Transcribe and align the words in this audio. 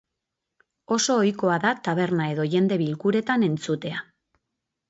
Oso 0.95 1.17
ohikoa 1.25 1.59
da 1.65 1.73
taberna 1.89 2.31
edo 2.37 2.47
jende 2.57 2.81
bilkuretan 2.85 3.47
entzutea. 3.53 4.05